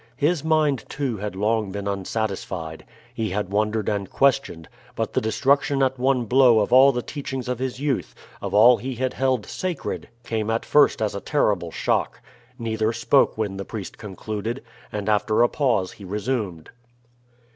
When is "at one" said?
5.83-6.25